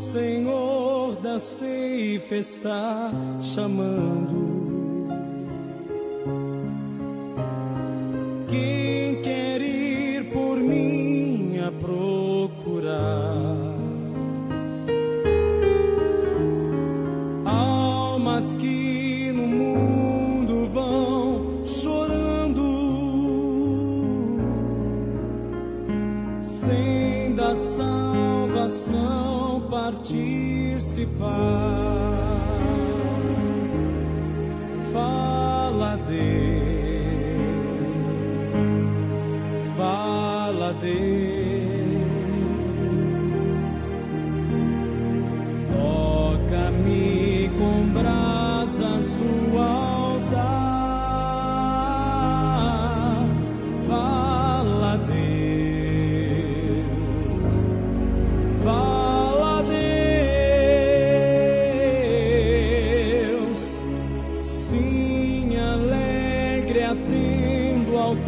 Senhor 0.00 1.14
da 1.16 1.38
ceifa 1.38 2.34
está 2.34 3.12
chamando. 3.42 5.06
Quem 8.48 9.20
quer 9.20 9.60
ir 9.60 10.32
por 10.32 10.56
mim 10.56 11.58
a 11.58 11.70
procurar? 11.70 12.96
Almas 17.44 18.54
que 18.54 19.30
no 19.32 19.46
mundo 19.46 20.66
vão 20.72 21.64
chorando, 21.66 22.64
sem 26.40 27.34
da 27.36 27.54
salvação 27.54 29.49
participar. 29.90 31.10
Fala, 31.20 32.59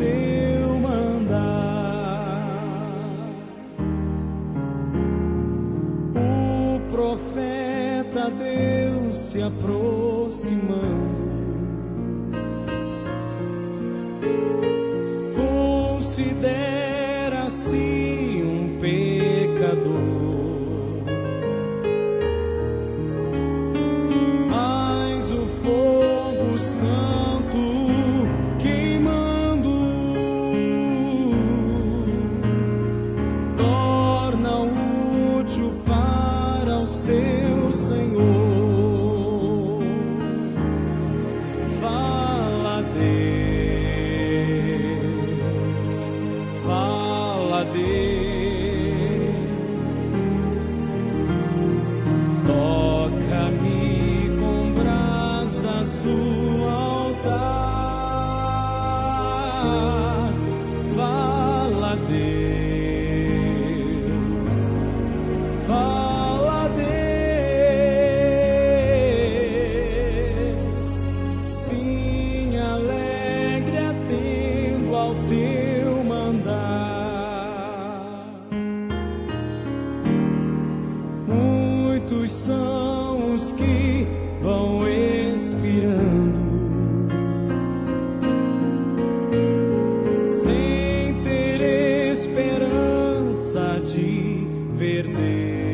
teu 0.00 0.80
mandar. 0.80 2.48
O 6.16 6.80
profeta 6.90 8.30
Deus 8.30 9.18
se 9.18 9.42
aproximando. 9.42 11.20
Considera-se 15.36 18.09
Deus. 47.72 49.40
Toca-me 52.46 54.30
com 54.40 54.72
brasas 54.72 55.98
do 55.98 56.68
altar. 56.68 57.70
Que 83.80 84.06
vão 84.42 84.86
expirando, 84.86 86.38
sem 90.26 91.14
ter 91.22 92.10
esperança 92.12 93.80
de 93.84 94.46
ver. 94.74 95.69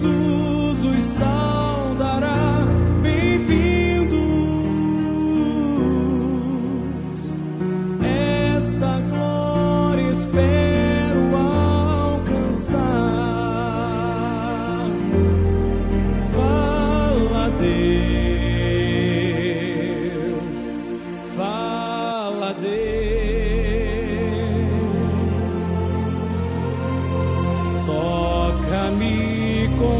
Jesus 0.00 0.84
os 0.84 1.02
salva. 1.02 1.39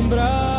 assombrar. 0.01 0.50